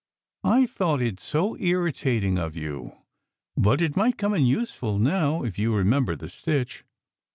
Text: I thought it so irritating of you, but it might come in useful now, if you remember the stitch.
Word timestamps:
I 0.47 0.65
thought 0.65 0.99
it 1.03 1.19
so 1.19 1.55
irritating 1.59 2.39
of 2.39 2.55
you, 2.55 2.93
but 3.55 3.83
it 3.83 3.95
might 3.95 4.17
come 4.17 4.33
in 4.33 4.47
useful 4.47 4.97
now, 4.97 5.43
if 5.43 5.59
you 5.59 5.75
remember 5.75 6.15
the 6.15 6.27
stitch. 6.27 6.83